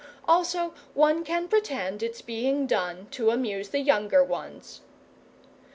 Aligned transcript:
Also 0.27 0.73
one 0.95 1.23
can 1.23 1.47
pretend 1.47 2.01
it's 2.01 2.23
being 2.23 2.65
done 2.65 3.05
to 3.11 3.29
amuse 3.29 3.69
the 3.69 3.77
younger 3.79 4.23
ones. 4.23 4.81